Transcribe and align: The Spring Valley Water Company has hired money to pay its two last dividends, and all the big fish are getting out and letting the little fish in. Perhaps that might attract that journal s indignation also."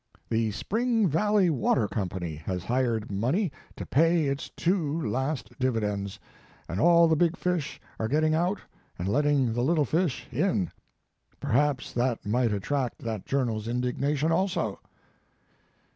The 0.31 0.49
Spring 0.49 1.07
Valley 1.07 1.51
Water 1.51 1.87
Company 1.87 2.35
has 2.37 2.63
hired 2.63 3.11
money 3.11 3.51
to 3.75 3.85
pay 3.85 4.25
its 4.25 4.49
two 4.49 4.99
last 4.99 5.59
dividends, 5.59 6.17
and 6.67 6.79
all 6.79 7.07
the 7.07 7.15
big 7.15 7.37
fish 7.37 7.79
are 7.99 8.07
getting 8.07 8.33
out 8.33 8.59
and 8.97 9.07
letting 9.07 9.53
the 9.53 9.61
little 9.61 9.85
fish 9.85 10.27
in. 10.31 10.71
Perhaps 11.39 11.93
that 11.93 12.25
might 12.25 12.51
attract 12.51 12.97
that 13.03 13.27
journal 13.27 13.59
s 13.59 13.67
indignation 13.67 14.31
also." 14.31 14.79